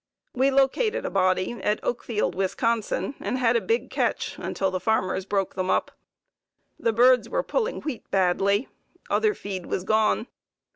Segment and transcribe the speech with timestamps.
[0.33, 2.55] We located a body at Oakfield, Wis.,
[2.91, 5.91] and had a big catch until the farmers broke them up.
[6.79, 8.67] The birds were pulling wheat badly;
[9.11, 10.25] other feed was gone.